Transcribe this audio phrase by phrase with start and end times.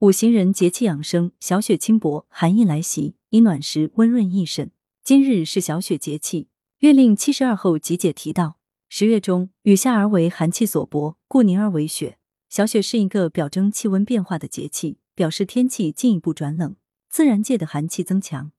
[0.00, 4.70] 五行人节气养生，小雪轻薄，寒意来袭，以暖食温润益肾。
[5.02, 6.46] 今日是小雪节气，
[6.78, 12.16] 月令七十二候集解提到，十月中雨下而为寒气所薄，故凝而为雪。
[12.48, 16.76] 小雪是一个表征气温变化的节气，表示天气进一步转冷，
[17.10, 18.52] 自然界的寒气增强，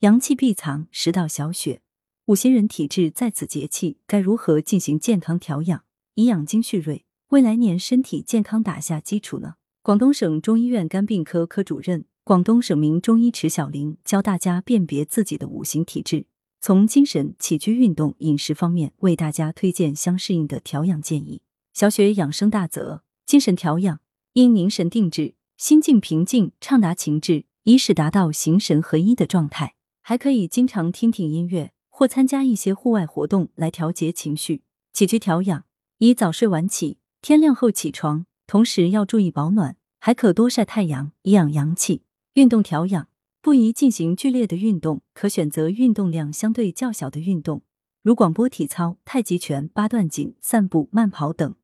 [0.00, 1.80] 阳气闭藏，时到小雪。
[2.26, 5.84] 五行人体质在此节气该如何进行健康调养，
[6.16, 9.54] 以养精蓄锐，为来年身体健康打下基础呢？
[9.84, 12.04] 广东省中医院肝病科科主任。
[12.22, 16.26] 广东省名中医池小玲教大家辨别自己的五行体质，
[16.60, 21.42] 从精神、起居、运动、饮食方面为大家推荐相适应的调养建议。
[21.74, 23.98] 小雪养生大则：精神调养，
[24.34, 29.74] 应凝神定志，心境平静，畅达情志，以使达到形神合一的状态。
[30.00, 34.62] 还可以经常听听音乐，或参加一些户外活动来调节情绪。
[34.92, 35.64] 起居调养，
[35.98, 42.02] 宜早睡晚起，天亮后起床，同时要注意保暖，还可多晒太阳，以养阳气。
[42.34, 43.08] 运动调养
[43.40, 47.62] 不宜进行剧烈的运动，可选择运动量相对较小的运动，
[48.02, 51.54] 如广播体操、太极拳、八段锦、散步、慢跑等。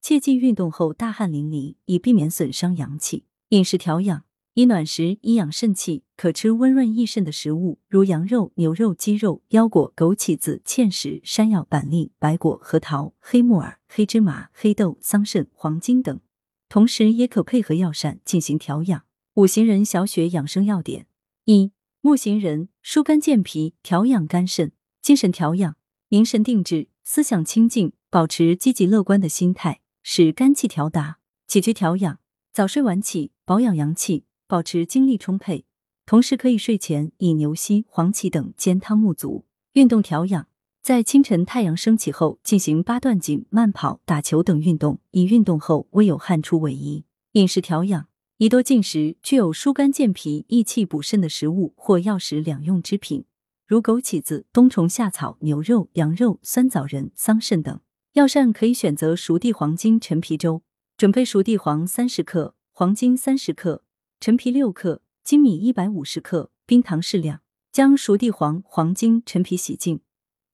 [0.00, 3.24] 切忌运动后大汗淋漓，以避免损伤阳气。
[3.48, 4.22] 饮食调养
[4.54, 16.20] 以暖食以养肾气，可吃温润益肾的食物，如羊肉、牛肉、鸡肉、腰果、枸杞子、芡实、山药、板栗、白果、核桃、黑木耳、黑芝麻、黑豆、桑葚、黄精等。
[16.68, 19.04] 同时，也可配合药膳进行调养。
[19.34, 21.06] 五行人小雪养生要点：
[21.44, 25.76] 一、木行人疏肝健脾，调养肝肾；精神调养，
[26.08, 32.18] 凝神定志，思想清静，保持积极乐观的心态，使肝气调达；起居调养，
[32.52, 35.64] 早睡晚起，保养阳气，保持精力充沛。
[36.04, 39.46] 同时，可以睡前以牛膝、黄芪等煎汤沐足。
[39.72, 40.48] 运动调养，
[40.88, 47.04] 在清晨太阳升起后进行八段锦、慢跑、打球等运动，以运动后微有汗出为宜。
[47.32, 48.08] 饮食调养。
[48.38, 53.26] 宜多进食具有疏肝健脾、益气补肾的食物或药食两用之品，
[53.66, 57.78] 如枸杞子、冬虫夏草、牛肉、羊肉、酸枣仁、桑葚等。
[58.14, 60.62] 药膳可以选择熟地黄金陈皮粥。
[60.96, 63.82] 准备熟地黄三十克、黄金三十克、
[64.18, 67.42] 陈皮六克、粳米一百五十克、冰糖适量。
[67.70, 70.00] 将熟地黄、黄金、陈皮洗净，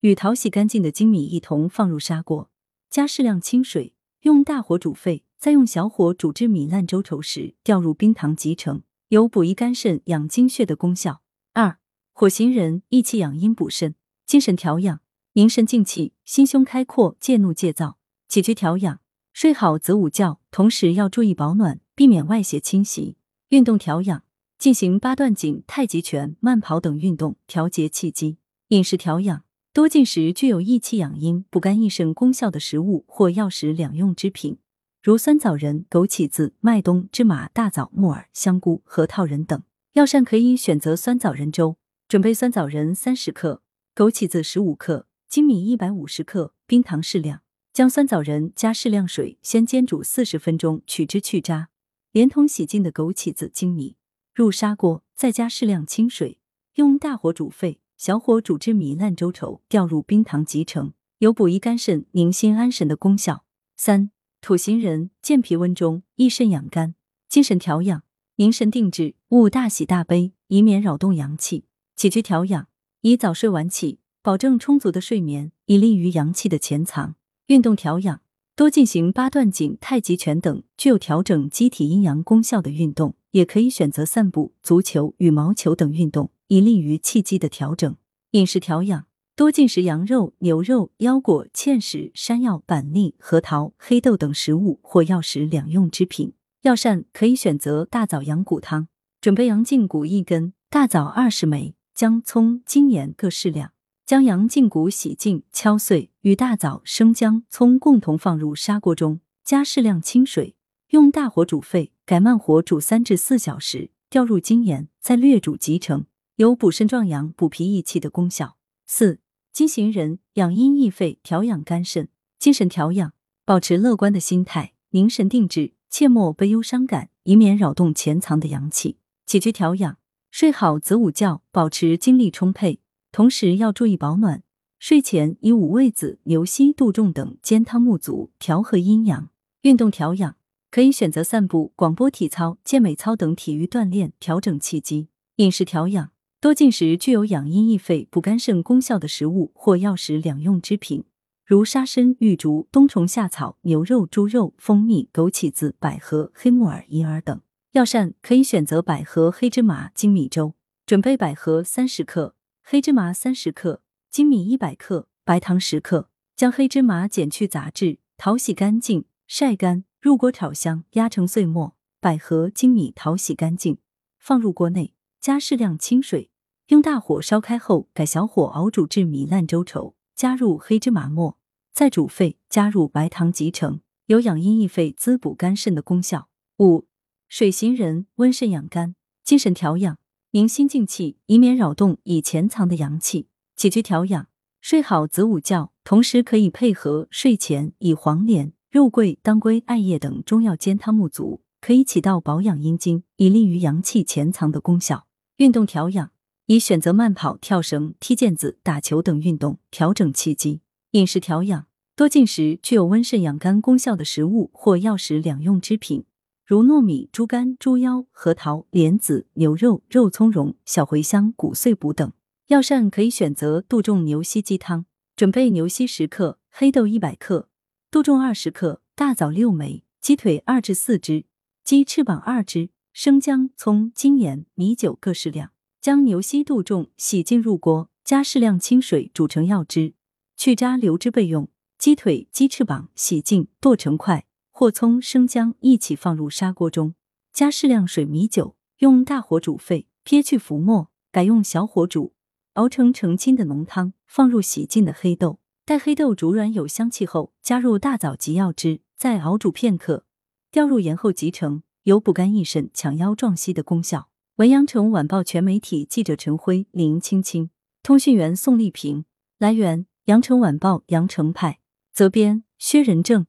[0.04, 2.50] 与淘洗干净的粳米一同放入砂锅，
[2.90, 5.24] 加适量清水，用大火煮沸。
[5.38, 11.22] 再用小火煮至米烂粥稠时，调入冰糖即成，有补益肝肾、养精血的功效。
[11.54, 11.78] 二、
[12.12, 13.94] 火行人益气养阴补肾，
[14.26, 15.00] 精神调养，
[15.32, 17.96] 凝神静气，心胸开阔，戒怒戒躁。
[18.28, 19.00] 起居调养，
[19.32, 23.16] 睡好则午觉，同时要注意保暖，避免外邪侵袭。
[23.48, 24.22] 运动调养，
[24.58, 28.36] 进行八段锦、太极拳、慢跑等运动，调节气机。
[28.68, 34.58] 饮食调养，多进食具有益气养阴、补肝益肾功效的食物或药食两用之品。
[35.02, 39.60] 如酸枣仁、枸杞子、麦冬、芝麻、大枣、木耳、香菇、核桃仁等。
[39.94, 41.76] 药膳可以选择酸枣仁粥。
[42.06, 43.62] 准备酸枣仁三十克，
[43.96, 47.40] 枸杞子十五克，粳米一百五十克，冰糖适量。
[47.72, 51.70] 将酸枣仁加适量水，先煎煮四十分钟，取汁去渣，
[52.12, 53.96] 连同洗净的枸杞子、粳米
[54.32, 56.38] 入砂锅，再加适量清水，
[56.74, 63.44] 用大火煮沸，小火煮至米烂粥稠，调入冰糖即成，有补益肝肾、宁心安神的功效。
[63.76, 64.10] 三。
[64.40, 66.94] 土行人健脾温中，益肾养肝，
[67.30, 68.02] 精神调养，
[68.36, 71.64] 凝神定志，勿大喜大悲，以免扰动阳气。
[71.96, 72.68] 起居调养，
[73.00, 77.14] 宜早睡晚起，保证充足的睡眠，以利于阳气的潜藏。
[77.46, 78.20] 运动调养，
[78.54, 87.96] 多进行八段锦、太极拳等具有调整机体阴阳功效的运动，也可以选择散步、足球、羽毛球等运动，以利于气机的调整。
[88.32, 89.06] 饮食调养。
[89.36, 96.34] 多进食羊肉、牛肉、腰果、芡实、山药、板栗、核桃、黑豆等食物或药食两用之品。
[96.62, 98.86] 药膳可以选择大枣羊骨汤。
[99.20, 103.72] 准备羊胫骨一根，大枣二十枚，姜、葱、精盐各适量。
[104.06, 110.54] 将羊胫骨洗净、敲碎，与大枣、生姜、葱共同放入砂锅中，加适量清水，
[110.90, 116.04] 用大火煮沸，改慢火煮三至四小时，调入精盐，再略煮即成，
[116.36, 118.56] 有补肾壮阳、补脾益气的功效。
[118.86, 119.20] 四。
[119.52, 122.08] 金行人养阴益肺，调养肝肾，
[122.40, 123.12] 精神调养，
[123.44, 128.96] 保持乐观的心态，凝神定志，切莫悲忧伤感，以免扰动潜藏的阳气。
[129.26, 129.96] 起居调养，
[130.32, 132.80] 睡好子午觉，保持精力充沛，
[133.12, 134.42] 同时要注意保暖。
[134.80, 139.28] 睡前以五味子、牛膝、杜仲等煎汤沐足，调和阴阳。
[139.62, 140.34] 运动调养，
[140.72, 145.06] 可以选择散步、广播体操、健美操等体育锻炼，调整气机。
[145.36, 146.10] 饮食调养。
[146.44, 151.04] 多进食具有养阴益肺、补肝肾功效的食物或药食两用之品，
[151.46, 157.40] 如沙参、玉竹、冬虫夏草、牛肉、猪肉、蜂蜜、枸杞子、百合、黑木耳、银耳等。
[157.72, 160.52] 药膳可以选择百合黑芝麻精米粥。
[160.84, 163.80] 准备百合三十克，黑芝麻三十克，
[164.10, 166.10] 精米一百克，白糖十克。
[166.36, 171.74] 将黑芝麻剪去杂质，淘洗干净，晒干，入锅炒香，压成碎末。
[172.02, 173.78] 百合、精米淘洗干净，
[174.18, 176.28] 放入锅内，加适量清水，
[176.68, 181.36] 用大火烧开后，改小火熬煮至米烂粥稠，加入黑芝麻末，
[181.74, 186.28] 再煮沸，加入白糖即成，有养阴益肺、滋补肝肾的功效。
[186.58, 186.86] 五、
[187.28, 189.98] 水行人温肾养肝，精神调养。
[190.30, 193.28] 明心静气，以免扰动已潜藏的阳气。
[193.54, 194.26] 起居调养，
[194.62, 205.06] 睡好子午觉，同时可以配合睡前以黄连、肉桂、当归、艾叶等中药煎汤沐足，可以起到保养阴经、以利于阳气潜藏的功效。
[205.36, 206.10] 运动调养，
[206.46, 210.60] 以选择慢跑、跳绳、踢毽子、打球等运动调整气机。
[210.90, 216.04] 饮食调养，多进食具有温肾养肝功效的食物或药食两用之品。
[216.44, 222.12] 如糯米、猪肝、猪腰、核桃、莲子、牛肉、肉苁蓉、小茴香、骨碎补等。
[222.48, 224.84] 药膳可以选择杜仲牛膝鸡汤。
[225.16, 227.48] 准备牛膝十克，黑豆一百克，
[227.90, 231.24] 杜仲二十克，大枣六枚，鸡腿二至四只，
[231.64, 235.53] 鸡翅膀二只，生姜、葱、精盐、米酒各适量。
[235.84, 239.92] 将牛膝、杜仲洗净入锅，加适量清水煮成药汁，
[240.34, 241.50] 去渣留汁备用。
[241.76, 244.24] 鸡腿、鸡翅膀洗净剁成块。
[244.50, 246.94] 或葱、生姜一起放入砂锅中，
[247.34, 252.14] 加适量水、米酒，用大火煮沸，撇去浮沫，改用小火煮，
[252.54, 253.92] 熬成澄清的浓汤。
[254.06, 260.06] 放入洗净的黑豆，待黑豆煮软有香气后，加入大枣及药汁，再熬煮片刻，
[260.50, 264.08] 调入盐后即成，有补肝益肾、强腰壮膝的功效。
[264.38, 267.50] 文阳城晚报全媒体记者陈辉、林青青，
[267.84, 269.04] 通讯员宋丽萍。
[269.38, 271.60] 来源：阳城晚报阳城派，
[271.92, 273.26] 责编：薛仁正。